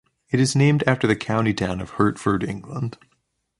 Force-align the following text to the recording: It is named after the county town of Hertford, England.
It 0.31 0.39
is 0.39 0.55
named 0.55 0.83
after 0.87 1.05
the 1.05 1.15
county 1.15 1.53
town 1.53 1.79
of 1.79 1.91
Hertford, 1.91 2.43
England. 2.43 2.97